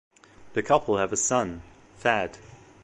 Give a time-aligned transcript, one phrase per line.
[0.53, 1.61] The couple have a son,
[1.99, 2.39] Thad.